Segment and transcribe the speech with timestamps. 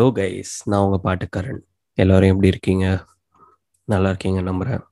[0.00, 1.58] Hello guys நான் உங்கள் பாட்டுக்காரன்
[1.94, 2.84] எல்லோரும் எப்படி இருக்கீங்க?
[3.84, 4.82] நல்லா இருக்கீங்க நம்புகிறேன்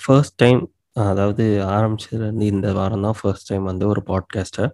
[0.00, 0.60] ஃபர்ஸ்ட் டைம்
[0.92, 4.66] அதாவது ஆரம்பிச்சதுலேருந்து இந்த வாரம் தான் ஃபர்ஸ்ட் டைம் வந்து ஒரு பாட்காஸ்ட்டை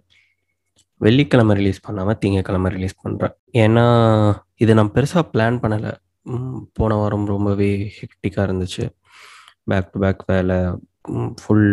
[1.01, 3.85] வெள்ளிக்கிழமை ரிலீஸ் பண்ணாமல் திங்கக்கிழமை ரிலீஸ் பண்ணுறேன் ஏன்னா
[4.55, 5.93] இதை நான் பெருசாக பிளான் பண்ணலை.
[6.73, 8.85] போன வாரம் ரொம்பவே ஹெக்டிக்காக இருந்துச்சு.
[9.63, 10.59] பேக் டு பேக் வேலை
[11.41, 11.67] ஃபுல்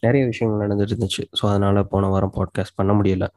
[0.00, 1.24] நிறைய விஷயங்கள் நடந்துட்டு இருந்துச்சு.
[1.40, 3.28] ஸோ அதனால் போன வாரம் பாட்காஸ்ட் பண்ண முடியல.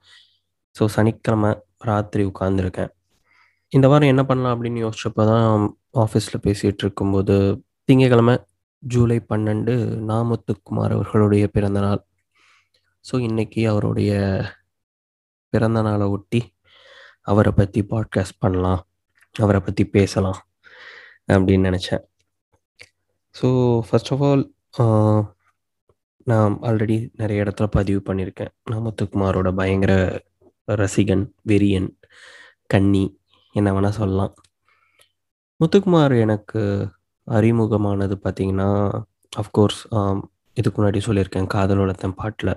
[0.75, 2.91] ஸோ சனிக்கிழமை ராத்திரி உட்காந்துருக்கேன்
[3.73, 5.63] இந்த வாரம் என்ன பண்ணலாம் அப்படின்னு யோசிச்சப்போ தான்
[6.03, 7.35] ஆஃபீஸில் பேசிகிட்டு இருக்கும்போது
[7.89, 8.35] திங்கக்கிழமை
[8.83, 9.73] ஜூலை பன்னெண்டு
[10.09, 12.01] நாமுத்துக்குமார் அவர்களுடைய பிறந்த நாள்.
[13.05, 14.11] ஸோ இன்றைக்கி அவருடைய
[15.53, 16.41] பிறந்த நாளை ஒட்டி
[17.31, 18.81] அவரை பற்றி பாட்காஸ்ட் பண்ணலாம்.
[19.35, 20.39] அவரை பற்றி பேசலாம்
[21.35, 22.03] அப்படின்னு நினச்சேன்.
[23.35, 23.47] ஸோ
[23.87, 24.45] ஃபர்ஸ்ட் ஆஃப் ஆல்
[26.31, 28.53] நான் ஆல்ரெடி நிறைய இடத்துல பதிவு பண்ணியிருக்கேன்.
[28.71, 29.93] நாமத்துக்குமாரோட பயங்கர
[30.67, 31.89] ரசிகன் வெறியன்
[32.73, 33.05] கன்னி
[33.55, 34.33] என்ன வேணால் சொல்லலாம்.
[35.59, 36.61] முத்துக்குமார் எனக்கு
[37.27, 38.69] அறிமுகமானது பார்த்தீங்கன்னா
[39.41, 39.81] அஃப்கோர்ஸ்
[40.59, 42.53] இதுக்கு முன்னாடி சொல்லியிருக்கேன் காதல் பாட்டில்.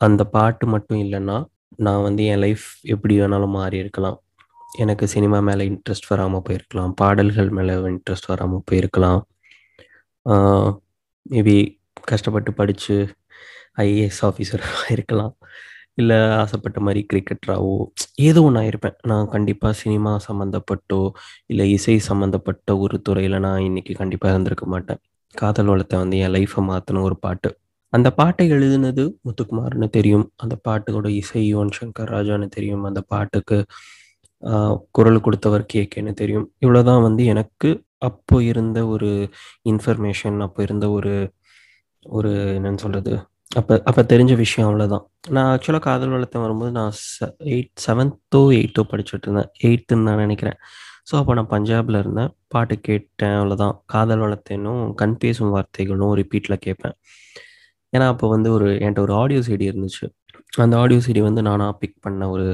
[0.00, 1.38] அந்த பாட்டு மட்டும் இல்லைன்னா
[1.84, 4.18] நான் வந்து என் லைஃப் எப்படி வேணாலும் மாறி இருக்கலாம்.
[4.82, 6.92] எனக்கு சினிமா மேலே இன்ட்ரெஸ்ட் வராமல் போயிருக்கலாம்.
[7.00, 9.22] பாடல்கள் மேலே இன்ட்ரெஸ்ட் வராமல் போயிருக்கலாம்.
[11.32, 11.56] மேபி
[12.10, 12.96] கஷ்டப்பட்டு படித்து
[13.84, 15.34] ஐஏஎஸ் ஆஃபீஸராக இருக்கலாம்.
[15.98, 17.74] இல்லை ஆசைப்பட்ட மாதிரி கிரிக்கெட்டராகவோ
[18.28, 21.00] ஏதோ ஒன்று ஆயிருப்பேன் நான் கண்டிப்பாக சினிமா சம்மந்தப்பட்டோ
[21.46, 25.00] இல்லை இசை சம்மந்தப்பட்ட ஒரு துறையில் நான் இன்றைக்கி கண்டிப்பாக இருந்திருக்க மாட்டேன்.
[25.34, 27.50] காதல் வளத்தை வந்து என் லைஃப்பை மாற்றின ஒரு பாட்டு.
[27.92, 30.26] அந்த பாட்டை எழுதுனது முத்துக்குமார்னு தெரியும்.
[30.36, 32.84] அந்த பாட்டோட இசை யுவன் சங்கர் ராஜான்னு தெரியும்.
[32.90, 33.58] அந்த பாட்டுக்கு
[34.96, 36.46] குரல் கொடுத்தவர் கேக்கேன்னு தெரியும்.
[36.64, 37.70] இவ்வளோதான் வந்து எனக்கு
[38.08, 39.10] அப்போ இருந்த ஒரு
[39.72, 41.12] இன்ஃபர்மேஷன் அப்போ இருந்த ஒரு
[42.06, 43.12] ஒரு என்னன்னு சொல்கிறது
[43.52, 45.02] அப்போ அப்போ தெரிஞ்ச விஷயம் அவ்வளோதான்
[45.34, 47.18] நான் ஆக்சுவலாக காதல் வளர்த்த வரும்போது நான் ச
[47.52, 49.50] எயிட் செவன்த்தோ எயித்தோ படிச்சுட்டு இருந்தேன்.
[49.68, 50.58] எயித்துன்னு நான் நினைக்கிறேன்.
[51.08, 52.30] ஸோ அப்போ நான் பஞ்சாபில் இருந்தேன்.
[52.48, 56.96] பாட்டு கேட்டேன் அவ்வளோதான் காதல் வளர்த்தேனும் கண் பேசும் வார்த்தைகளும் ரிப்பீட்டில் கேட்பேன்.
[57.92, 60.06] ஏன்னா அப்போ வந்து ஒரு என்கிட்ட ஒரு ஆடியோ சிடி இருந்துச்சு.
[60.64, 62.46] அந்த ஆடியோ சிடி வந்து நானாக பிக் பண்ண ஒரு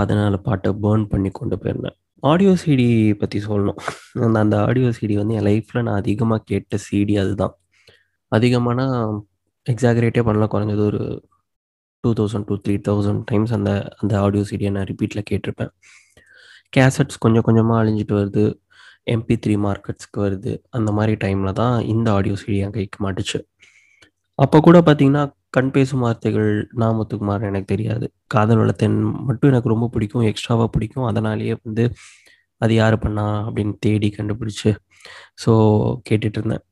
[0.00, 1.96] பதினாலு பாட்டை பேர்ன் பண்ணி கொண்டு போயிருந்தேன்.
[2.22, 2.88] ஆடியோ சிடி
[3.22, 3.80] பற்றி சொல்லணும்.
[4.26, 7.54] அந்த அந்த ஆடியோ சிடி வந்து என் லைஃப்பில் நான் அதிகமாக கேட்ட சிடி அதுதான்.
[8.32, 8.80] அதிகமான
[9.72, 11.00] எக்ஸாகரேட்டே பண்ணலாம் குறைஞ்சது ஒரு
[12.04, 13.70] two thousand two three thousand times அந்த
[14.00, 15.72] அந்த ஆடியோ சீடியை நான் ரிப்பீட்டில் கேட்டிருப்பேன்.
[16.76, 18.44] கேசட்ஸ் கொஞ்சம் கொஞ்சமாக அழிஞ்சிட்டு வருது.
[19.14, 20.52] எம்பி த்ரீ மார்க்கெட்ஸ்க்கு வருது.
[20.76, 23.38] அந்த மாதிரி டைமில் தான் இந்த ஆடியோ சீடி என் கைக்கு மாட்டுச்சு.
[24.44, 25.24] அப்போ கூட பார்த்தீங்கன்னா
[25.56, 26.50] கண் பேசும் வார்த்தைகள்
[26.82, 28.06] நாமத்துக்குமார் எனக்கு தெரியாது.
[28.34, 28.96] காதல் வளத்தன்
[29.28, 31.06] மட்டும் எனக்கு ரொம்ப பிடிக்கும் எக்ஸ்ட்ராவாக பிடிக்கும்.
[31.10, 31.84] அதனாலேயே வந்து
[32.64, 34.70] அது யார் பண்ணா அப்படின்னு தேடி கண்டுபிடிச்சு
[35.44, 35.52] ஸோ
[36.08, 36.64] கேட்டுட்டு இருந்தேன்.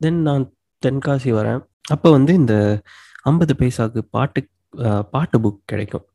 [0.00, 0.44] தென் நான்
[0.82, 1.60] தென்காசி வரேன்.
[1.94, 2.54] அப்போ வந்து இந்த
[3.30, 4.40] ஐம்பது பைசாவுக்கு பாட்டு
[5.14, 6.06] பாட்டு புக் கிடைக்கும்.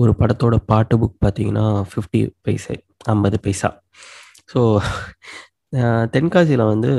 [0.00, 2.74] ஒரு படத்தோட பாட்டு புக் பார்த்தீங்கன்னா ஃபிஃப்டி பைசா
[3.14, 3.68] ஐம்பது பைசா.
[4.52, 4.60] ஸோ
[6.14, 6.90] தென்காசியில் வந்து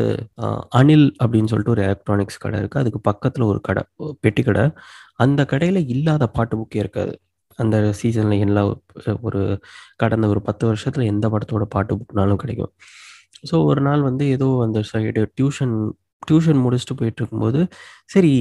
[0.79, 3.83] அனில் அப்படின்னு சொல்லிட்டு ஒரு எலக்ட்ரானிக்ஸ் கடை இருக்குது அதுக்கு பக்கத்தில் ஒரு கடை
[4.23, 4.63] பெட்டி கடை.
[5.23, 7.13] அந்த கடையில் இல்லாத பாட்டு புக்கே இருக்காது.
[7.59, 8.61] அந்த சீசனில் எல்லா
[9.27, 9.41] ஒரு
[10.03, 12.71] கடந்த ஒரு பத்து வருஷத்தில் எந்த படத்தோட பாட்டு புக்னாலும் கிடைக்கும்.
[13.49, 15.75] ஸோ ஒரு நாள் வந்து ஏதோ அந்த சைடு டியூஷன்
[16.27, 17.61] டியூஷன் முடிச்சுட்டு போயிட்டு இருக்கும்போது
[18.13, 18.33] சரி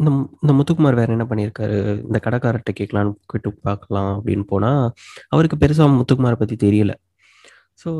[0.00, 0.10] இந்த
[0.42, 1.76] இந்த முத்துக்குமார் வேற என்ன பண்ணியிருக்காரு?
[2.08, 4.82] இந்த கடைக்காரர்கிட்ட கேட்கலான்னு கேட்டு பார்க்கலாம் அப்படின்னு போனால்
[5.34, 6.92] அவருக்கு பெருசாக முத்துக்குமாரை பற்றி தெரியல.
[7.82, 7.90] ஸோ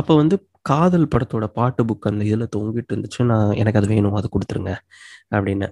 [0.00, 0.36] அப்போ வந்து
[0.70, 3.20] காதல் படத்தோட பாட்டு புக் அந்த இதில் தொங்கிட்டு இருந்துச்சு.
[3.32, 4.72] நான் எனக்கு அது வேணும் அது கொடுத்துருங்க
[5.36, 5.68] அப்படின்னு.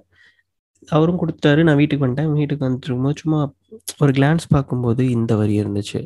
[0.96, 2.32] அவரும் கொடுத்தாரு நான் வீட்டுக்கு வந்துட்டேன்.
[2.40, 2.90] வீட்டுக்கு வந்துட்டு
[3.22, 3.40] சும்மா
[4.04, 6.00] ஒரு கிளான்ஸ் பார்க்கும்போது இந்த வரி இருந்துச்சு.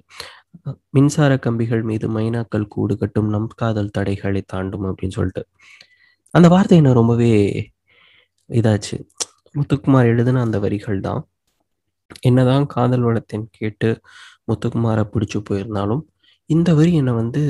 [0.97, 5.45] மின்சார கம்பிகள் மீது மைனாக்கள் கூடு கட்டும் நம் காதல் தடைகளை தாண்டும் அப்படின்னு சொல்லிட்டு.
[6.35, 7.33] அந்த வார்த்தை என்ன ரொம்பவே
[8.51, 8.97] இதாச்சு.
[9.55, 11.23] முத்துக்குமார் எழுதின அந்த வரிகள் தான்.
[12.21, 13.89] என்னதான் காதல் வளத்தின் கேட்டு
[14.49, 16.03] முத்துக்குமாரை பிடிச்சி போயிருந்தாலும்
[16.51, 17.43] இந்த வரி என்னை வந்து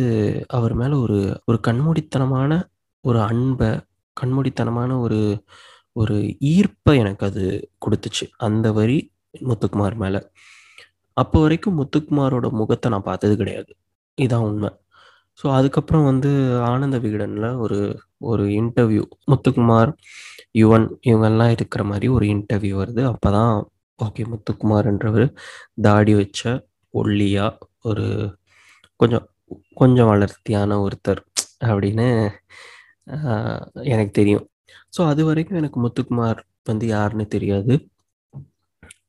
[0.46, 2.60] அவர் மேலே ஒரு ஒரு கண்மூடித்தனமான
[3.00, 3.70] ஒரு அன்பை
[4.16, 5.20] கண்மூடித்தனமான ஒரு
[5.92, 6.16] ஒரு
[6.52, 7.44] ஈர்ப்பை எனக்கு அது
[7.84, 8.26] கொடுத்துச்சு.
[8.36, 8.98] அந்த வரி
[9.50, 10.20] முத்துக்குமார் மேலே.
[11.16, 13.72] அப்போ வரைக்கும் முத்துக்குமாரோட முகத்தை நான் பார்த்தது கிடையாது.
[14.18, 14.70] இதான் உண்மை.
[15.38, 16.30] ஸோ அதுக்கப்புறம் வந்து
[16.70, 17.78] ஆனந்த விகடனில் ஒரு
[18.30, 19.02] ஒரு இன்டர்வியூ
[19.32, 19.90] முத்துக்குமார்
[20.60, 23.02] யுவன் இவங்கெல்லாம் இருக்கிற மாதிரி ஒரு இன்டர்வியூ வருது.
[23.12, 23.54] அப்போ தான்
[23.98, 25.26] ஓகே முத்துக்குமார்ன்றவர்
[25.86, 26.42] தாடி வச்ச
[26.94, 27.46] ஒல்லியா
[27.90, 28.06] ஒரு
[29.00, 29.26] கொஞ்சம்
[29.80, 31.22] கொஞ்சம் வளர்த்தியான ஒருத்தர்
[31.70, 32.06] அப்படின்னு
[33.94, 34.44] எனக்கு தெரியும்.
[34.96, 36.40] ஸோ அது வரைக்கும் எனக்கு முத்துக்குமார்
[36.70, 37.74] வந்து யாருன்னு தெரியாது.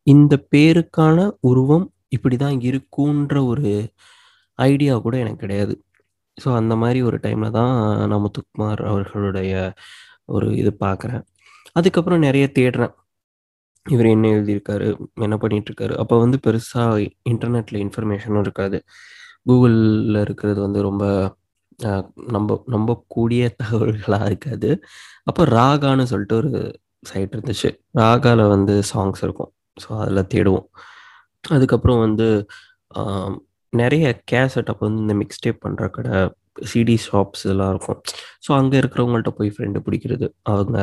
[0.07, 1.17] இந்த பேருக்கான
[1.49, 1.85] உருவம்
[2.15, 3.69] இப்படி தான் இருக்குன்ற ஒரு
[4.59, 5.75] ஐடியா கூட எனக்கு கிடையாது.
[6.37, 7.73] ஸோ அந்த மாதிரி ஒரு டைமில் தான்
[8.09, 9.53] நான் முத்துக்குமார் அவர்களுடைய
[10.29, 11.23] ஒரு இது பார்க்குறேன்
[11.75, 12.93] அதுக்கப்புறம் நிறைய தேடுறேன்
[13.85, 14.87] இவர் என்ன எழுதியிருக்காரு?
[15.25, 16.93] என்ன பண்ணிகிட்ருக்காரு அப்போ வந்து பெருசாக
[17.31, 18.77] இன்டர்நெட்டில் இன்ஃபர்மேஷனும் இருக்காது.
[19.45, 21.05] கூகுளில் இருக்கிறது வந்து ரொம்ப
[21.79, 21.95] நம்ப
[22.35, 24.69] நம்ப நம்பக்கூடிய தகவல்களாக இருக்காது.
[25.29, 26.51] அப்போ ராகான்னு சொல்லிட்டு ஒரு
[27.03, 27.69] சைட் இருந்துச்சு.
[28.01, 29.51] ராகாவில் வந்து சாங்ஸ் இருக்கும்.
[29.77, 30.67] ஸோ அதில் தேடுவோம்.
[31.43, 32.27] அதுக்கப்புறம் வந்து
[33.81, 36.17] நிறைய கேசட் அப்போ வந்து இந்த மிக்ஸ் டேப் பண்ணுற கடை,
[36.71, 37.99] சிடி ஷாப்ஸ் இதெல்லாம் இருக்கும்.
[38.45, 40.27] ஸோ அங்கே இருக்கிறவங்கள்ட்ட போய் ஃப்ரெண்டு பிடிக்கிறது.
[40.53, 40.77] அவங்க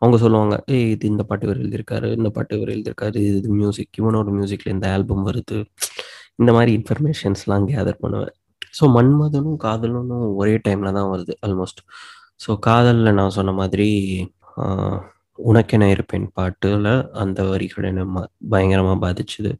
[0.00, 4.30] அவங்க சொல்லுவாங்க, "ஏய் இது இந்த பாட்டு இவர் எழுதியிருக்காரு, இந்த பாட்டு இவர் எழுதியிருக்காரு, இது மியூசிக் இவனோட
[4.38, 5.58] மியூசிக்கில் இந்த ஆல்பம் வருது."
[6.40, 8.34] இந்த மாதிரி இன்ஃபர்மேஷன்ஸ்லாம் கேதர் பண்ணுவேன்.
[8.78, 11.82] ஸோ மன்மதனும், காதலனும் ஒரே டைமில் தான் வருது ஆல்மோஸ்ட்.
[12.44, 13.88] ஸோ காதலில் நான் சொன்ன மாதிரி
[15.38, 16.88] உனக்கென இருப்பேன் பாட்டுல
[17.22, 18.22] அந்த வரிகள் என்ன
[18.52, 19.52] பயங்கரமாக பாதிச்சுது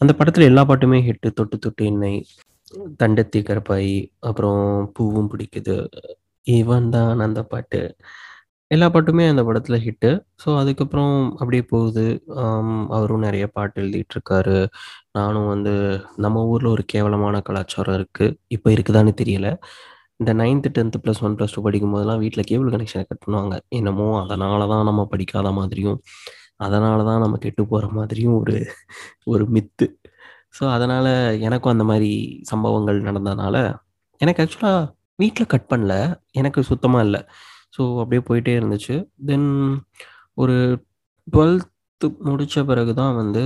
[0.00, 1.28] அந்த படத்துல எல்லா பாட்டுமே ஹிட்டு.
[1.38, 2.12] தொட்டு தொட்டு என்னை,
[3.00, 3.96] தண்டத்தி கருப்பாயி,
[4.28, 4.62] அப்புறம்
[4.96, 5.76] பூவும் பிடிக்குது,
[6.46, 7.80] இவன் தான் அந்த பாட்டு.
[8.70, 10.10] எல்லா பாட்டுமே அந்த படத்துல ஹிட்டு.
[10.42, 12.04] ஸோ அதுக்கப்புறம் அப்படியே போகுது.
[12.96, 14.58] அவரும் நிறைய பாட்டு எழுதிட்டுருக்காரு.
[15.18, 15.74] நானும் வந்து
[16.24, 18.26] நம்ம ஊர்ல ஒரு கேவலமான கலாச்சாரம் இருக்கு.
[18.56, 19.48] இப்போ இருக்குதான்னு தெரியல.
[20.20, 23.56] இந்த 9த், 10த் ப்ளஸ் ஒன் ப்ளஸ் 2 படிக்கும்போதெல்லாம் வீட்டில் கேபிள் கனெக்ஷனை கட் பண்ணுவாங்க.
[23.78, 25.98] என்னமோ அதனால தான் நம்ம படிக்காத மாதிரியும்,
[26.60, 28.56] அதனால தான் நம்ம கெட்டு போகிற மாதிரியும் ஒரு
[29.32, 29.86] ஒரு மித்து.
[30.58, 31.10] ஸோ அதனால்
[31.46, 32.10] எனக்கும் அந்த மாதிரி
[32.52, 33.56] சம்பவங்கள் நடந்ததுனால,
[34.20, 34.82] எனக்கு ஆக்சுவலாக
[35.22, 35.94] வீட்டில் கட் பண்ணல.
[36.40, 37.20] எனக்கு சுத்தமாக இல்லை
[37.76, 38.96] ஸோ அப்படியே போயிட்டே இருந்துச்சு.
[39.30, 39.48] தென்
[40.38, 40.56] ஒரு
[41.28, 43.42] டுவெல்த்து முடித்த பிறகு தான் வந்து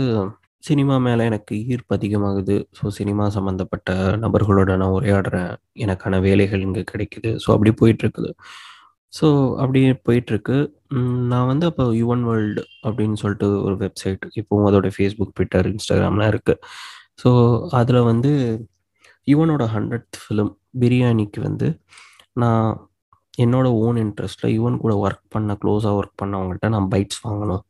[0.65, 2.57] சினிமா மேலே எனக்கு ஈர்ப்பு அதிகமாகுது.
[2.79, 3.91] ஸோ சினிமா சம்மந்தப்பட்ட
[4.25, 5.53] நபர்களோட நான் உரையாடுறேன்.
[5.85, 7.31] எனக்கான வேலைகள் இங்கே கிடைக்குது.
[7.45, 8.31] ஸோ அப்படி போயிட்டுருக்குது.
[9.13, 9.27] ஸோ
[9.63, 10.57] அப்படியே போயிட்டுருக்கு.
[10.97, 16.31] ம் நான் வந்து அப்போ யுவன் வேர்ல்டு அப்படின்னு சொல்லிட்டு ஒரு வெப்சைட் இப்போவும் அதோட ஃபேஸ்புக் ட்விட்டர் இன்ஸ்டாகிராம்லாம்
[16.35, 16.61] இருக்குது
[17.23, 17.31] ஸோ
[17.81, 18.33] அதில் வந்து
[19.29, 20.53] யுவனோட 100த் ஃபிலிம்
[20.83, 21.69] பிரியாணிக்கு வந்து
[22.43, 22.69] நான்
[23.39, 27.65] என்னோட ஓன் இன்ட்ரெஸ்ட்டில் யுவன் கூட ஒர்க் பண்ண க்ளோஸாக ஒர்க் பண்ணவங்கள்ட்ட நான் பைட்ஸ் வாங்கணும்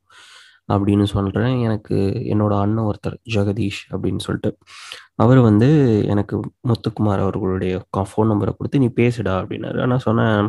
[0.69, 1.97] அப்படின்னு சொல்கிறேன் எனக்கு
[2.33, 4.51] என்னோட அண்ணன் ஒருத்தர் ஜெகதீஷ் அப்படின்னு சொல்லிட்டு.
[5.25, 5.69] அவர் வந்து
[6.15, 6.37] எனக்கு
[6.71, 7.75] முத்துக்குமார் அவர்களுடைய
[8.11, 9.79] ஃபோன் நம்பரை கொடுத்து "நீ பேசுடா" அப்படின்னாரு.
[9.93, 10.49] நான் சொன்னேன்,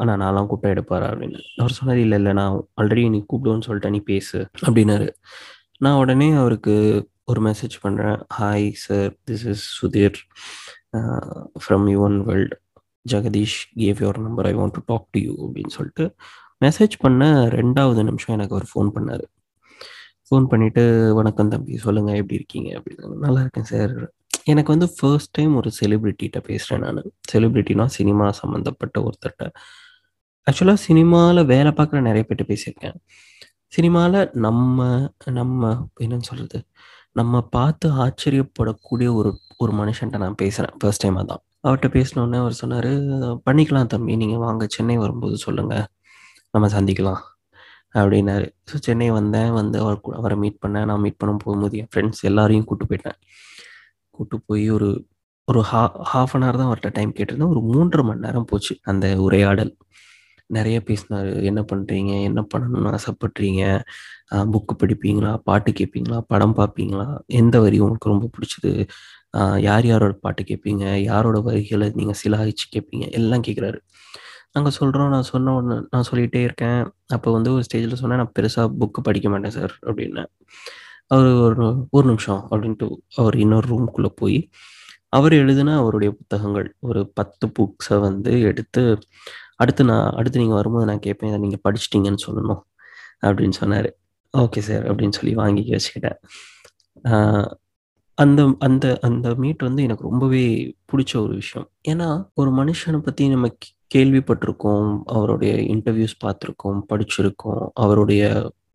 [0.00, 1.40] ஆனால் நான்லாம் கூப்பிட்டா எடுப்பாரா?" அப்படின்னு.
[1.56, 5.08] அவர் சொன்னது இல்லை இல்லை நான் ஆல்ரெடி நீ கூப்பிடுவோன்னு சொல்லிட்டு நீ பேசு" அப்படின்னாரு.
[5.78, 6.74] நான் உடனே அவருக்கு
[7.24, 10.18] ஒரு மெசேஜ் பண்ணுறேன் "hi sir, this is Sudhir
[11.64, 12.54] from Yuvan world.
[13.06, 14.46] Jagadish gave your number.
[14.46, 16.04] I want to talk to you" அப்படின்னு சொல்லிட்டு
[16.64, 17.22] மெசேஜ் பண்ண
[17.58, 19.24] ரெண்டாவது நிமிஷம் எனக்கு அவர் ஃபோன் பண்ணார்
[20.28, 20.82] ஃபோன் பண்ணிவிட்டு
[21.14, 21.76] "வணக்கம் தம்பி.
[21.76, 23.16] சொல்லுங்கள் எப்படி இருக்கீங்க?" அப்படின்னு.
[23.16, 23.94] "நல்லா இருக்கேன் சார்."
[24.46, 27.00] எனக்கு வந்து ஃபர்ஸ்ட் டைம் ஒரு செலிபிரிட்டிட்ட பேசுகிறேன் நான்
[27.32, 29.46] செலிபிரிட்டினா சினிமா சம்மந்தப்பட்ட ஒருத்தர்கிட்ட
[30.46, 32.96] ஆக்சுவலாக சினிமாவில் வேலை பார்க்குற நிறைய பேர்ட்ட பேசியிருக்கேன்.
[33.72, 34.78] சினிமாவில் நம்ம
[35.32, 35.62] நம்ம
[36.00, 36.58] என்னன்னு சொல்கிறது
[37.16, 41.42] நம்ம பார்த்து ஆச்சரியப்படக்கூடிய ஒரு ஒரு மனுஷன்ட்ட நான் பேசுகிறேன் ஃபர்ஸ்ட் டைம் அதான்.
[41.64, 42.90] அவர்கிட்ட பேசினோடனே அவர் சொன்னார்
[43.46, 44.14] "பண்ணிக்கலாம் தம்பி.
[44.16, 44.64] நீங்கள் வாங்க.
[44.76, 45.86] சென்னை வரும்போது சொல்லுங்கள்
[46.54, 47.22] நம்ம சந்திக்கலாம்."
[47.94, 48.48] அப்படின்னாரு.
[48.70, 49.52] ஸோ சென்னை வந்தேன்.
[49.60, 50.88] வந்து அவர் அவரை மீட் பண்ணேன்.
[50.90, 53.18] நான் மீட் பண்ண போகும்போது என் ஃப்ரெண்ட்ஸ் எல்லாரையும் கூட்டு போயிட்டேன்.
[54.14, 54.88] கூட்டு போய் ஒரு
[55.48, 55.80] ஒரு ஹா
[56.10, 57.52] 1/2 அன் ஹவர் தான் அவர்கிட்ட டைம் கேட்டிருந்தேன்.
[57.54, 59.72] ஒரு 3 1/2 மணி நேரம் போச்சு அந்த உரையாடல்.
[60.50, 63.62] நிறைய பேசினார் என்ன பண்ணுறீங்க என்ன பண்ணணும்னு ஆசைப்படுறீங்க?
[64.54, 65.32] புக்கு படிப்பீங்களா?
[65.48, 66.18] பாட்டு கேட்பீங்களா?
[66.32, 67.06] படம் பார்ப்பீங்களா?
[67.40, 68.72] எந்த வரி உங்களுக்கு ரொம்ப பிடிச்சது?
[69.66, 70.84] யார் யாரோட பாட்டு கேட்பீங்க?
[71.10, 73.06] யாரோட வரிகளை நீங்கள் சிலாகிச்சு கேட்பீங்க?
[73.20, 73.80] எல்லாம் கேட்குறாரு.
[74.56, 76.80] நாங்கள் சொல்கிறோம் நான் சொன்ன உடனே நான் சொல்லிகிட்டே இருக்கேன்.
[77.16, 80.30] அப்போ வந்து ஒரு ஸ்டேஜில் சொன்னேன், "நான் பெருசாக புக்கு படிக்க மாட்டேன் சார்" அப்படின்னேன்.
[81.12, 84.38] அவர் ஒரு "ஒரு நிமிஷம்" அப்படின்ட்டு அவர் இன்னொரு ரூம்குள்ளே போய்,
[85.12, 88.82] அவர் எழுதின அவருடைய புத்தகங்கள் ஒரு பத்து புக்ஸை வந்து எடுத்து,
[89.56, 91.30] "அடுத்து நான் அடுத்து நீங்கள் வரும்போது நான் கேட்பேன்.
[91.30, 92.62] இதை நீங்கள் படிச்சுட்டீங்கன்னு சொல்லணும்"
[93.26, 93.88] அப்படின்னு சொன்னார்
[94.34, 96.18] "ஓகே சார்" அப்படின்னு சொல்லி வாங்கி வச்சுக்கிட்டேன்.
[98.18, 100.44] அந்த அந்த அந்த மீட் வந்து எனக்கு ரொம்பவே
[100.92, 101.68] பிடிச்ச ஒரு விஷயம்.
[101.88, 104.88] ஏன்னா, ஒரு மனுஷனை பற்றி நம்ம கே கேள்விப்பட்டிருக்கோம்.
[105.08, 107.64] அவருடைய இன்டர்வியூஸ் பார்த்துருக்கோம், படிச்சிருக்கோம்.
[107.74, 108.22] அவருடைய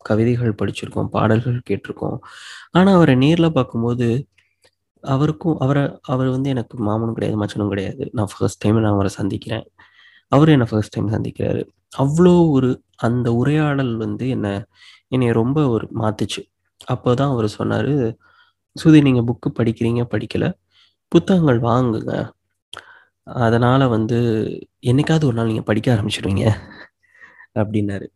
[0.07, 2.17] கவிதைகள் படிச்சிருக்கோம், பாடல்கள் கேட்டிருக்கோம்.
[2.73, 4.07] ஆனால் அவரை நேரில் பார்க்கும்போது,
[5.03, 8.03] அவருக்கும் அவரை அவர் வந்து எனக்கு மாமனும் கிடையாது, மச்சனும் கிடையாது.
[8.13, 9.65] நான் ஃபர்ஸ்ட் டைம் நான் அவரை சந்திக்கிறேன்.
[10.31, 11.61] அவரும் என்னை ஃபர்ஸ்ட் டைம் சந்திக்கிறாரு.
[11.97, 12.69] அவ்வளோ ஒரு
[13.01, 14.53] அந்த உரையாடல் வந்து என்னை
[15.11, 16.41] என்னை ரொம்ப ஒரு மாத்துச்சு.
[16.87, 17.91] அப்பதான் அவர் சொன்னார்
[18.75, 20.49] "சுதி நீங்கள் புக்கு படிக்கிறீங்க, படிக்கலை
[21.11, 22.13] புத்தகங்கள் வாங்குங்க.
[23.45, 24.17] அதனால் வந்து
[24.83, 26.45] என்னைக்காவது ஒரு நாள் நீங்கள் படிக்க ஆரம்பிச்சிடுவீங்க
[27.55, 28.07] அப்படின்னாரு.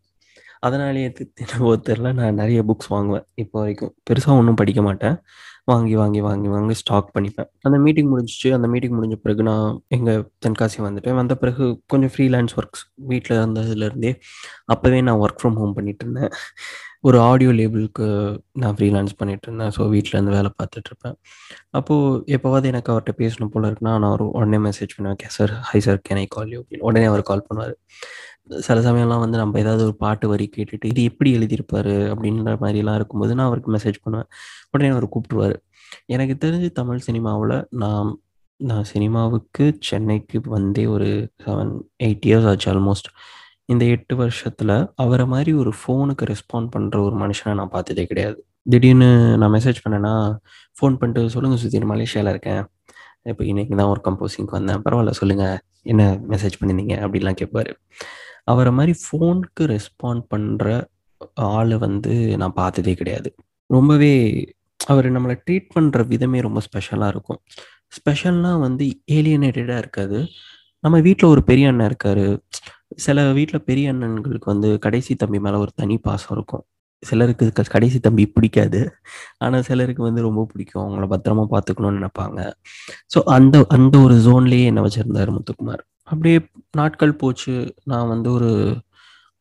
[0.64, 3.26] அதனாலேயே தி என்னவோ தெரில நான் நிறைய புக்ஸ் வாங்குவேன்.
[3.36, 3.94] இப்போ வரைக்கும்.
[4.10, 5.16] பெருசாக ஒன்றும் படிக்க மாட்டேன்.
[5.66, 7.50] வாங்கி, வாங்கி, வாங்கி, வாங்கி ஸ்டாக் பண்ணிப்பேன்.
[7.62, 8.50] அந்த மீட்டிங் முடிஞ்சுச்சு.
[8.54, 11.16] அந்த மீட்டிங் முடிஞ்ச பிறகு நான் எங்கள் தென்காசி வந்துட்டேன்.
[11.16, 14.14] வந்த பிறகு கொஞ்சம் ஃப்ரீலான்ஸ் ஒர்க்ஸ் வீட்டில் இருந்ததுலேருந்தே
[14.74, 16.32] அப்போவே நான் ஒர்க் ஃப்ரம் ஹோம் பண்ணிட்டுருந்தேன்.
[17.02, 18.08] ஒரு ஆடியோ லேபிளுக்கு
[18.54, 19.72] நான் ஃப்ரீலான்ஸ் பண்ணிகிட்ருந்தேன்.
[19.78, 21.16] ஸோ வீட்டிலேருந்து வேலை பார்த்துட்ருப்பேன்.
[21.72, 25.18] அப்போது எப்போவாவது எனக்கு அவர்கிட்ட பேசணும் போல இருக்குன்னா, நான் ஒரு உடனே மெசேஜ் பண்ணுவேன்.
[25.22, 26.88] "Okay sir, hi sir can I call you?" அப்படின்னு.
[26.90, 27.76] உடனே அவர் கால் பண்ணுவார்
[28.50, 31.96] சில சமயம்லாம் வந்து நம்ம ஏதாவது ஒரு பாட்டு வரி கேட்டுட்டு, இது எப்படி எழுதியிருப்பாரு?
[32.14, 34.28] அப்படின்ற மாதிரிலாம் இருக்கும்போது நான் அவருக்கு மெசேஜ் பண்ணுவேன்.
[34.72, 35.56] உடனே அவர் கூப்பிட்டுருவாரு.
[36.06, 38.20] எனக்கு தெரிஞ்சு தமிழ் சினிமாவில் நான்
[38.60, 43.08] நான் சினிமாவுக்கு சென்னைக்கு வந்தே ஒரு 7, 8 இயர்ஸ் ஆச்சு ஆல்மோஸ்ட்.
[43.66, 48.38] இந்த எட்டு வருஷத்தில் அவரை மாதிரி ஒரு ஃபோனுக்கு ரெஸ்பாண்ட் பண்ணுற ஒரு மனுஷனை நான் பார்த்ததே கிடையாது.
[48.70, 50.14] திடீர்னு நான் மெசேஜ் பண்ணேன்னா,
[50.78, 52.64] ஃபோன் பண்ணிட்டு, சொல்லுங்கள் சுத்தி மலேசியாவில் இருக்கேன்.
[53.24, 54.82] இப்போ இன்னைக்கு தான் ஒரு கம்போசிங்க்கு வந்தேன்.
[54.86, 57.74] பரவாயில்ல சொல்லுங்கள் என்ன மெசேஜ் பண்ணியிருந்தீங்க?" அப்படிலாம் கேட்பாரு.
[58.52, 60.66] அவரை மாதிரி ஃபோனுக்கு ரெஸ்பாண்ட் பண்ற
[61.56, 63.30] ஆள் வந்து நான் பார்த்ததே கிடையாது.
[63.70, 64.14] ரொம்பவே
[64.92, 67.40] அவர் நம்மளை ட்ரீட் பண்ற விதமே ரொம்ப ஸ்பெஷலாக இருக்கும்.
[67.98, 68.86] ஸ்பெஷல்னா வந்து
[69.18, 70.20] ஏலியனேட்டடாக இருக்காது.
[70.84, 72.28] நம்ம வீட்டில் ஒரு பெரிய அண்ணன் இருக்காரு.
[73.06, 76.64] சில வீட்டில் பெரிய அண்ணன்களுக்கு வந்து கடைசி தம்பி மேலே ஒரு தனி பாசம் இருக்கும்.
[77.04, 78.80] சிலருக்கு க கடைசி தம்பி பிடிக்காது.
[79.44, 80.84] ஆனால் சிலருக்கு வந்து ரொம்ப பிடிக்கும்.
[80.84, 82.40] அவங்கள பத்திரமா பார்த்துக்கணும்னு நினைப்பாங்க
[83.14, 85.84] ஸோ அந்த அந்த ஒரு ஜோன்லேயே என்ன வச்சிருந்தாரு முத்துக்குமார்.
[86.12, 86.38] அப்படியே
[86.72, 87.56] நாட்கள் போச்சு.
[87.84, 88.50] நான் வந்து ஒரு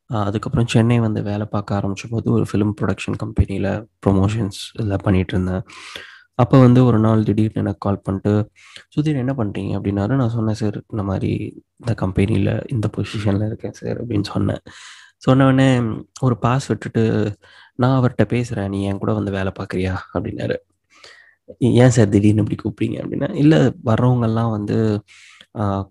[0.09, 3.69] அதுக்கப்புறம் சென்னை வந்து வேலை பார்க்க ஆரம்பிச்சபோது ஒரு ஃபிலிம் ப்ரொடக்ஷன் கம்பெனியில்
[4.03, 5.63] ப்ரொமோஷன்ஸ் இதெல்லாம் பண்ணிட்டுருந்தேன்.
[6.35, 8.33] அப்போ வந்து ஒரு நாள் திடீர்னு எனக்கு கால் பண்ணிட்டு,
[8.93, 10.15] "சுதீர் என்ன பண்ணுறீங்க அப்படின்னாரு.
[10.15, 11.31] நான் சொன்னேன், "சார் இந்த மாதிரி
[11.79, 14.63] இந்த கம்பெனியில் இந்த பொசிஷனில் இருக்கேன் சார்" அப்படின்னு சொன்னேன்.
[15.17, 15.69] சொன்ன உடனே
[16.21, 17.05] ஒரு பாஸ் விட்டுட்டு,
[17.75, 20.57] "நான் அவர்கிட்ட பேசுகிறேன் நீ என் கூட வந்து வேலை பார்க்குறியா?" அப்படின்னாரு.
[21.77, 24.77] "ஏன் சார் திடீர்னு இப்படி கூப்பிடுங்க அப்படின்னா இல்லை வர்றவங்கெல்லாம் வந்து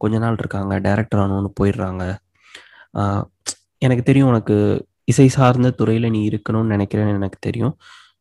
[0.00, 0.75] கொஞ்ச நாள் இருக்காங்க.
[0.87, 2.05] டைரக்டர் ஆனோன்னு போயிடுறாங்க.
[3.83, 4.57] எனக்கு தெரியும் உனக்கு
[5.09, 7.75] இசை சார்ந்த துறையில் நீ இருக்கணும்னு நினைக்கிறேன்னு எனக்கு தெரியும்.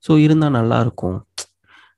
[0.05, 1.17] ஸோ இருந்தால் நல்லா இருக்கும்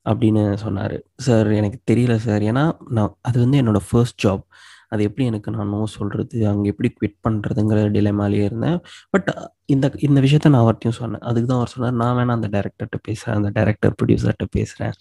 [0.05, 0.95] அப்படின்னு சொன்னார்
[1.25, 2.43] "சார் எனக்கு தெரியல சார்.
[2.51, 2.63] ஏன்னா
[2.97, 4.43] நான் அது வந்து என்னோடய ஃபர்ஸ்ட் ஜாப்.
[4.91, 8.79] அது எப்படி எனக்கு நான் நோ சொல்கிறது அங்கே எப்படி குவிட் பண்ணுறதுங்கிற டிலெமாலயே இருந்தேன்.
[9.13, 9.29] பட்
[9.69, 11.23] இந்த இந்த விஷயத்த நான் அவர்கிட்டையும் சொன்னேன்.
[11.29, 14.95] அதுக்கு தான் அவர் சொன்னார் "நான் வேணா அந்த டேரக்டர்கிட்ட பேசுகிறேன் அந்த டேரக்டர் ப்ரொடியூசர்கிட்ட பேசுகிறேன்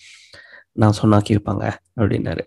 [0.76, 1.64] நான் சொன்னா கேட்பாங்க."
[2.00, 2.44] அப்படின்னாரு.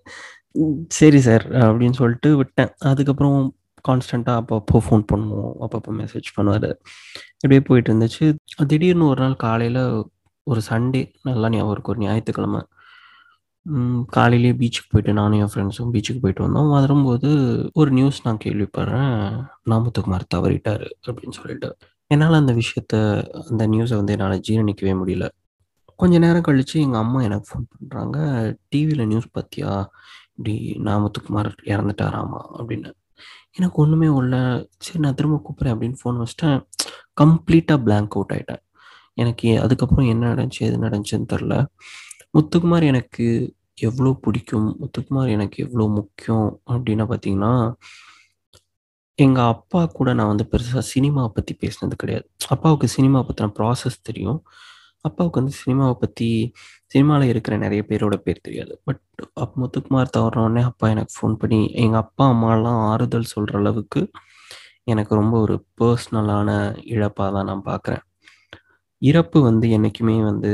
[0.99, 2.71] சரி சார் அப்படின்னு சொல்லிட்டு விட்டேன்.
[2.91, 3.37] அதுக்கப்புறம்
[3.87, 5.53] கான்ஸ்டன்ட்டா அப்பப்போ ஃபோன் பண்ணுவோம்.
[5.65, 6.69] அப்பப்போ மெசேஜ் பண்ணுவார்
[7.41, 8.25] இப்படியே போயிட்டு இருந்துச்சு.
[8.71, 9.81] திடீர்னு ஒரு நாள் காலையில்
[10.47, 12.61] ஒரு சண்டே நல்லா ஞாபகம் இருக்கும் ஒரு ஞாயிற்றுக்கிழமை
[14.15, 16.71] காலையிலேயே பீச்சுக்கு போயிட்டு நானும் என் ஃப்ரெண்ட்ஸும் பீச்சுக்கு போயிட்டு வந்தோம்.
[16.77, 17.29] வரும்போது
[17.79, 19.13] ஒரு நியூஸ் நான் கேள்விப்படுறேன்.
[19.71, 21.69] நாமத்துக்குமார் தவறிட்டார் அப்படின்னு சொல்லிட்டு.
[22.11, 22.95] என்னால் அந்த விஷயத்த
[23.49, 25.27] அந்த நியூஸை வந்து என்னால் ஜீரணிக்கவே முடியல.
[26.01, 28.17] கொஞ்ச நேரம் கழித்து எங்கள் அம்மா எனக்கு ஃபோன் பண்ணுறாங்க
[28.73, 29.71] டிவியில் நியூஸ் பார்த்தியா?
[30.37, 32.91] இப்படி நாமத்துக்குமார் இறந்துட்டாராமா" அப்படின்னு.
[33.55, 34.35] எனக்கு ஒன்றுமே உள்ள
[34.79, 36.59] சரி நான் திரும்ப கூப்பிட்றேன் அப்படின்னு ஃபோன் வச்சுட்டேன்.
[37.21, 38.63] கம்ப்ளீட்டாக பிளாங்க் அவுட் ஆகிட்டேன்
[39.17, 41.55] எனக்கு அதுக்கப்புறம் என்ன நடந்துச்சு, எது நடந்துச்சுன்னு தெரில
[42.35, 43.25] முத்துக்குமார் எனக்கு
[43.81, 47.53] எவ்வளோ பிடிக்கும், முத்துக்குமார் எனக்கு எவ்வளோ முக்கியம் அப்படின்னா பார்த்தீங்கன்னா,
[49.19, 52.25] எங்கள் அப்பா கூட நான் வந்து பெருசாக சினிமா பற்றி பேசினது கிடையாது.
[52.49, 54.39] அப்பாவுக்கு சினிமா பற்றின ப்ராசஸ் தெரியும்.
[55.05, 56.29] அப்பாவுக்கு வந்து சினிமாவை பற்றி
[56.93, 58.73] சினிமாவில் இருக்கிற நிறைய பேரோட பேர் தெரியாது.
[58.85, 59.01] பட்
[59.35, 64.01] அப் முத்துக்குமார் தவறுன உடனே அப்பா எனக்கு ஃபோன் பண்ணி எங்க அப்பா, அம்மாலாம் ஆறுதல் சொல்ற அளவுக்கு
[64.85, 66.49] எனக்கு ரொம்ப ஒரு பர்சனலான
[66.93, 68.03] இழப்பா தான் நான் பார்க்குறேன்.
[69.01, 70.51] இறப்பு வந்து என்னைக்குமே வந்து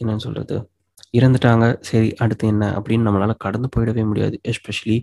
[0.00, 0.56] என்னன்னு சொல்றது?
[1.18, 1.66] இறந்துட்டாங்க.
[1.82, 2.64] சரி அடுத்து என்ன?
[2.78, 4.36] அப்படின்னு நம்மளால கடந்து போயிடவே முடியாது.
[4.52, 4.98] எஸ்பெஷலி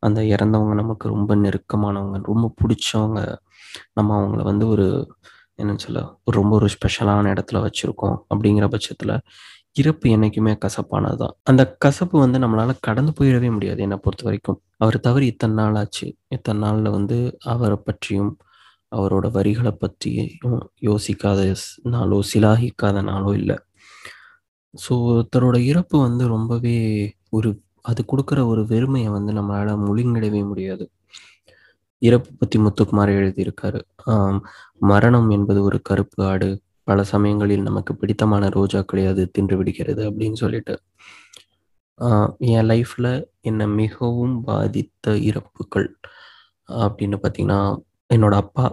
[0.00, 3.20] அந்த இறந்தவங்க நமக்கு ரொம்ப நெருக்கமானவங்க, ரொம்ப புடிச்சவங்க.
[3.94, 4.86] நம்ம அவங்கள வந்து ஒரு
[5.58, 8.16] என்னன்னு சொல்ல, ஒரு ரொம்ப ஒரு ஸ்பெஷலான இடத்துல வச்சிருக்கோம்.
[8.30, 9.12] அப்படிங்கிற பட்சத்துல
[9.76, 11.34] இறப்பு என்னைக்குமே கசப்பானது தான்.
[11.44, 14.60] அந்த கசப்பு வந்து நம்மளால கடந்து போயிடவே முடியாது என்ன பொறுத்தவரைக்கும்.
[14.78, 16.06] அவர் தவறி இத்தனை நாள் ஆச்சு.
[16.30, 17.18] இத்தனை நாள்ல வந்து
[17.54, 18.32] அவரை பற்றியும்,
[18.92, 20.30] அவரோட வரிகளை பற்றியும்
[20.88, 21.40] யோசிக்காத
[21.94, 23.52] நாளோ, சிலாகிக்காத நாளோ இல்ல.
[24.74, 26.76] ஸோ ஒருத்தரோட இறப்பு வந்து ரொம்பவே
[27.32, 27.50] ஒரு
[27.84, 30.84] அது கொடுக்குற ஒரு வெறுமையை வந்து நம்மளால முழுங்கிடவே முடியாது.
[32.02, 33.80] இறப்பு பத்தி முத்துக்குமார் எழுதியிருக்காரு.
[34.84, 36.50] "மரணம் என்பது ஒரு கருப்பு ஆடு.
[36.88, 40.74] பல சமயங்களில் நமக்கு பிடித்தமான ரோஜாக்களை அது தின்று விடுகிறது" அப்படின்னு சொல்லிட்டு.
[42.50, 43.08] என் லைஃப்ல
[43.42, 44.92] என்னை மிகவும் பாதித்த
[45.28, 45.88] இறப்புகள்
[46.78, 47.60] அப்படின்னு பார்த்தீங்கன்னா,
[48.10, 48.66] என்னோட அப்பா,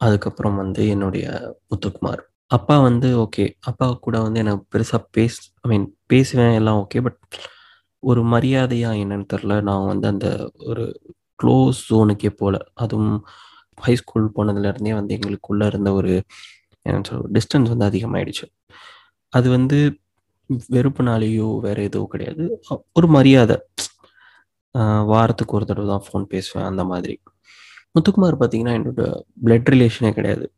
[0.00, 1.26] அதுக்கப்புறம் வந்து என்னுடைய
[1.70, 2.22] முத்துக்குமார்.
[2.50, 3.44] அப்பா வந்து ஓகே.
[3.62, 7.00] அப்பா கூட வந்து எனக்கு பெருசாக பேஸ் ஐ மீன் பேசுவேன் எல்லாம் ஓகே.
[7.02, 7.18] பட்
[8.02, 10.28] ஒரு மரியாதையா என்னன்னு தெரில நான் வந்து அந்த
[10.66, 10.84] ஒரு
[11.42, 12.56] க்ளோஸ் ஜோனுக்கே போல.
[12.76, 13.18] அதுவும்
[13.80, 16.24] ஹை ஸ்கூல் போனதுலேருந்தே வந்து எங்களுக்குள்ளே இருந்த ஒரு
[16.82, 18.46] என்ன சொல்ல டிஸ்டன்ஸ் வந்து அதிகமாயிடுச்சு.
[19.32, 19.98] அது வந்து
[20.70, 22.62] வெறுப்புனாலேயோ, வேற எதுவும் கிடையாது.
[22.94, 23.58] ஒரு மரியாதை.
[25.06, 27.20] வாரத்துக்கு ஒரு தடவை தான் ஃபோன் பேசுவேன் அந்த மாதிரி.
[27.94, 30.52] முத்துக்குமார் பார்த்தீங்கன்னா, என்னோட பிளட் ரிலேஷனே கிடையாது.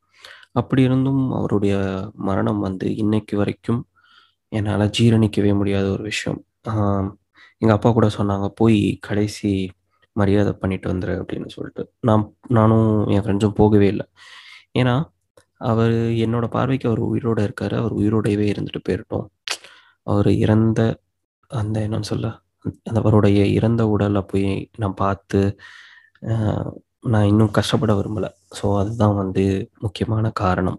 [0.53, 1.77] அப்படி இருந்தும் அவருடைய
[2.15, 3.87] மரணம் வந்து இன்னைக்கு வரைக்கும்
[4.49, 6.45] என்னால் ஜீரணிக்கவே முடியாத ஒரு விஷயம்.
[7.59, 9.71] எங்கள் அப்பா கூட சொன்னாங்க, "போய் கடைசி
[10.21, 11.85] மரியாதை பண்ணிட்டு வந்துரு" அப்படின்னு சொல்லிட்டு.
[12.09, 14.07] நான் நானும் என் ஃப்ரெண்ட்ஸும் போகவே இல்லை.
[14.81, 14.95] ஏன்னா,
[15.71, 17.75] அவர் என்னோட பார்வைக்கு அவர் உயிரோடு இருக்கார்.
[17.81, 19.27] அவர் உயிரோடையவே இருந்துட்டு போயிட்டோம்
[20.07, 20.81] அவர் இறந்த
[21.51, 22.29] அந்த என்னன்னு சொல்ல
[22.89, 25.41] அந்த அவருடைய இறந்த உடலை போய் நான் பார்த்து
[27.07, 28.31] நான் இன்னும் கஷ்டப்பட விரும்பலை.
[28.59, 29.45] ஸோ அதுதான் வந்து
[29.81, 30.79] முக்கியமான காரணம்.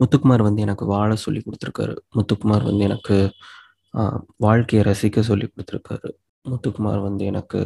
[0.00, 1.94] முத்துக்குமார் வந்து எனக்கு வாழ சொல்லி கொடுத்துருக்காரு.
[2.18, 3.16] முத்துக்குமார் வந்து எனக்கு
[4.40, 6.10] வாழ்க்கையை ரசிக்க சொல்லி கொடுத்துருக்காரு.
[6.52, 7.60] முத்துக்குமார் வந்து எனக்கு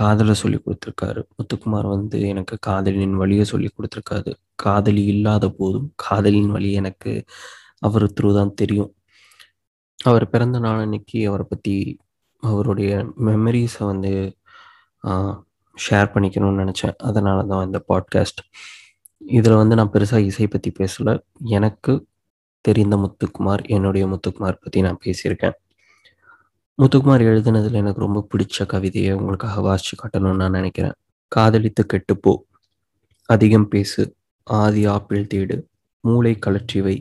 [0.00, 1.20] காதலை சொல்லி கொடுத்துருக்காரு.
[1.36, 4.32] முத்துக்குமார் வந்து எனக்கு காதலின் வழியை சொல்லி கொடுத்துருக்காரு.
[4.64, 7.12] காதலி இல்லாத போதும் காதலின் வழி எனக்கு
[7.88, 8.90] அவர் த்ரூ தான் தெரியும்.
[9.98, 11.74] அவர் பிறந்த நாள் அன்னைக்கு அவரை பற்றி
[12.42, 12.92] அவருடைய
[13.28, 14.12] மெமரிஸை வந்து
[15.76, 16.96] ஷேர் பண்ணிக்கணும்னு நினச்சேன்.
[17.08, 18.42] அதனால தான் இந்த பாட்காஸ்ட்
[19.38, 21.14] இதில் வந்து நான் பெருசாக இசை பற்றி பேசலை.
[21.58, 21.92] எனக்கு
[22.64, 25.56] தெரிந்த முத்துக்குமார் என்னுடைய முத்துக்குமார் பற்றி நான் பேசியிருக்கேன்.
[26.78, 30.96] முத்துக்குமார் எழுதினதில் எனக்கு ரொம்ப பிடிச்ச கவிதையை உங்களுக்காக வாசிச்சு காட்டணும்னு நான் நினைக்கிறேன்.
[31.32, 32.32] காதலித்து கெட்டுப்போ
[33.28, 34.02] அதிகம் பேசு
[34.46, 35.56] ஆதி ஆப்பிள் தேடு
[36.04, 36.96] மூளை கலற்றி வை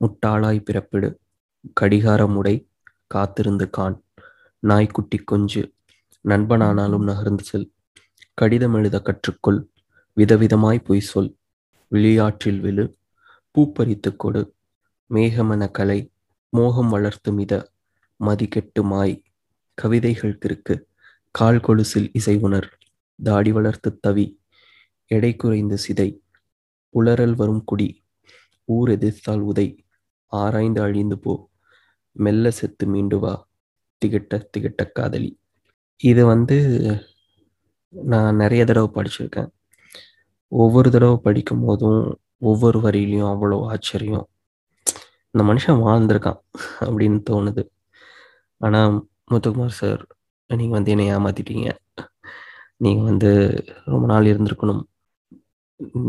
[0.00, 1.08] முட்டாளாய் பிறப்பிடு
[1.72, 2.54] கடிகார முடை
[3.06, 3.98] காத்திருந்து கான்
[4.62, 5.62] நாய்க்குட்டி கொஞ்சு
[6.24, 7.68] நண்பனானாலும் நகர்ந்து செல்
[8.34, 9.60] கடிதம் எழுத கற்றுக்கொள்
[10.16, 11.32] விதவிதமாய் பொய் சொல்
[11.92, 12.84] விளையாற்றில் விழு
[13.54, 14.42] பூப்பறித்து கொடு
[15.10, 16.00] மேகமென கலை
[16.52, 17.52] மோகம் வளர்த்து மித
[18.24, 19.22] மதிக்கெட்டு மாய்
[19.74, 20.80] கவிதைகள் கிறுக்கு.
[21.30, 22.78] கால் கொலுசில் இசை உணர்.
[23.22, 24.36] தாடி வளர்த்து தவி.
[25.06, 26.18] எடை குறைந்து சிதை.
[26.94, 28.04] உளறல் வரும் குடி.
[28.64, 29.84] ஊர் எதிர்த்தால் உதை.
[30.26, 31.50] ஆராய்ந்து அழிந்து போ.
[32.12, 33.48] மெல்ல செத்து மீண்டு வா.
[34.04, 35.40] திகட்ட திகட்ட காதலி.
[36.00, 36.58] இது வந்து
[37.90, 39.50] நான் நிறைய தடவை படிச்சிருக்கேன்.
[40.48, 44.28] ஒவ்வொரு தடவை படிக்கும் போதும் ஒவ்வொரு வரியிலையும் அவ்வளோ ஆச்சரியம்.
[45.30, 46.40] இந்த மனுஷன் வாழ்ந்திருக்கான்
[46.80, 47.62] அப்படின்னு தோணுது.
[48.60, 48.92] ஆனால்
[49.32, 50.02] முத்துக்குமார் சார்
[50.50, 51.68] நீங்கள் வந்து என்னை ஏமாத்திட்டீங்க.
[52.84, 53.30] நீங்கள் வந்து
[53.92, 54.82] ரொம்ப நாள் இருந்திருக்கணும்.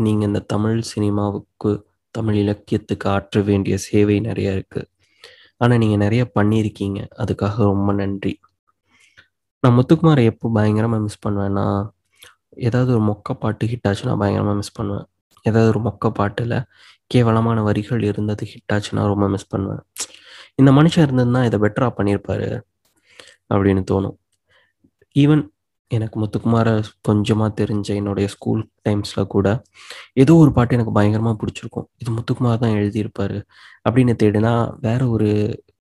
[0.06, 1.70] நீங்கள் இந்த தமிழ் சினிமாவுக்கு
[2.14, 4.88] தமிழ் இலக்கியத்துக்கு ஆற்ற வேண்டிய சேவை நிறைய இருக்குது
[5.62, 7.00] ஆனால் நீங்கள் நிறைய பண்ணியிருக்கீங்க.
[7.22, 8.32] அதுக்காக ரொம்ப நன்றி.
[9.62, 11.66] நான் முத்துக்குமாரை எப்போ பயங்கரமாக மிஸ் பண்ணுவேன்னா
[12.66, 15.06] ஏதாவது ஒரு மொக்க பாட்டு ஹிட் ஆச்சுன்னா பயங்கரமாக மிஸ் பண்ணுவேன்.
[15.48, 16.56] ஏதாவது ஒரு மொக்க பாட்டில்
[17.12, 19.82] கேவலமான வரிகள் இருந்தது ஹிட் ஆச்சுன்னா ரொம்ப மிஸ் பண்ணுவேன்.
[20.58, 22.48] இந்த மனுஷன் இருந்ததுன்னா இதை பெட்டராக பண்ணியிருப்பாரு
[23.54, 24.16] அப்படின்னு தோணும்.
[25.16, 25.42] ஈவன்
[25.90, 26.72] எனக்கு முத்துக்குமாரை
[27.08, 29.48] கொஞ்சமாக தெரிஞ்ச என்னுடைய ஸ்கூல் டைம்ஸில் கூட
[30.22, 31.86] ஏதோ ஒரு பாட்டு எனக்கு பயங்கரமாக பிடிச்சிருக்கும்.
[32.00, 33.38] இது முத்துக்குமார் தான் எழுதியிருப்பாரு
[33.86, 34.52] அப்படின்னு தேடினா
[34.86, 35.28] வேற ஒரு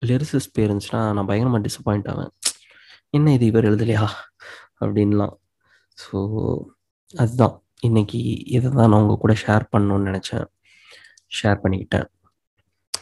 [0.02, 2.32] லிரிசிஸ் பேர் இருந்துச்சுன்னா நான் பயங்கரமாக டிசப்பாயிண்ட் ஆவேன்.
[3.16, 4.06] என்ன இது இவர் எழுதலையா?
[4.82, 5.34] அப்படின்லாம்.
[5.98, 6.18] ஸோ
[7.14, 7.56] அதுதான்.
[7.88, 8.18] இன்னைக்கு
[8.56, 10.46] இதை தான் நான் உங்கள் கூட ஷேர் பண்ணணும்னு நினச்சேன்.
[11.38, 12.08] ஷேர் பண்ணிக்கிட்டேன்.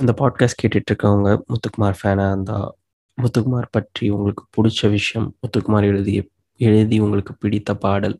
[0.00, 2.74] இந்த பாட்காஸ்ட் கேட்டுட்டு இருக்கவங்க முத்துக்குமார் ஃபேனாக இருந்தால்
[3.22, 6.24] முத்துக்குமார் பற்றி உங்களுக்கு பிடிச்ச விஷயம் முத்துக்குமார் எழுதிய
[6.56, 8.18] எழுதி உங்களுக்கு பிடித்த பாடல்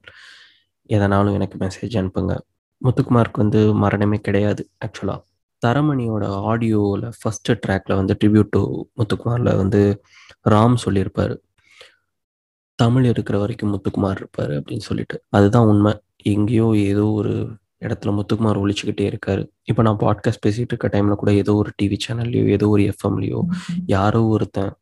[0.89, 2.39] எதனாலும் எனக்கு மெசேஜ் அனுப்புங்க.
[2.83, 5.23] முத்துக்குமாருக்கு வந்து மரணமே கிடையாது ஆக்சுவலாக
[5.67, 10.03] தரமணியோட ஆடியோவில் ஃபஸ்ட்டு ட்ராக்ல வந்து ட்ரிபியூட் டு முத்துக்குமாரில் வந்து
[10.51, 11.41] ராம் சொல்லியிருப்பார்.
[12.75, 15.23] தமிழ் இருக்கிற வரைக்கும் முத்துக்குமார் இருப்பார் அப்படின்னு சொல்லிட்டு.
[15.29, 16.01] அதுதான் உண்மை.
[16.23, 19.43] எங்கேயோ ஏதோ ஒரு இடத்துல முத்துக்குமார் ஒழிச்சுக்கிட்டே இருக்காரு.
[19.65, 23.41] இப்போ நான் பாட்காஸ்ட் பேசிட்டு இருக்க டைம்ல கூட ஏதோ ஒரு டிவி சேனல்லையோ ஏதோ ஒரு எஃப்எம்லையோ
[23.87, 24.73] யாரோ ஒருத்தன்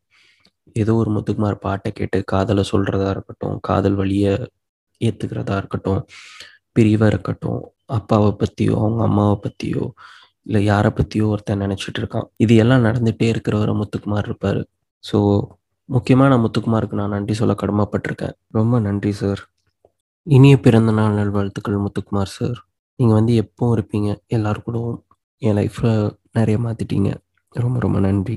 [0.72, 4.33] ஏதோ ஒரு முத்துக்குமார் பாட்டை கேட்டு காதலை சொல்றதா இருக்கட்டும் காதல் வழியை
[5.00, 6.00] ஏத்துக்கிறதா இருக்கட்டும்
[6.72, 9.85] பிரிவாக இருக்கட்டும் அப்பாவை பற்றியோ அவங்க அம்மாவை பற்றியோ
[10.46, 12.26] இல்லை யாரை பற்றியோ ஒருத்தன் நினச்சிட்டு இருக்கான்.
[12.37, 14.61] இது எல்லாம் நடந்துகிட்டே இருக்கிறவரை முத்துக்குமார் இருப்பார்.
[15.04, 15.18] ஸோ
[15.88, 18.35] முக்கியமாக நான் முத்துக்குமாருக்கு நான் நன்றி சொல்ல கடமைப்பட்டிருக்கேன்.
[18.50, 19.42] ரொம்ப நன்றி சார்
[20.26, 22.61] இனிய பிறந்த நாள் நல்வாழ்த்துக்கள் முத்துக்குமார் சார்
[22.96, 24.16] நீங்கள் வந்து எப்பவும் இருப்பீங்க.
[24.26, 25.04] எல்லார் கூடவும்
[25.38, 27.14] என் லைஃப்பில் நிறைய மாற்றிட்டீங்க
[27.50, 28.37] ரொம்ப ரொம்ப நன்றி.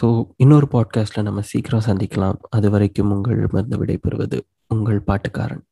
[0.00, 2.38] ஸோ இன்னொரு பாட்காஸ்ட்டில் நம்ம சீக்கிரம் சந்திக்கலாம்.
[2.50, 5.64] அது வரைக்கும் உங்கள் மருந்து விடைபெறுவது உங்கள் பாட்டுக்காரன்.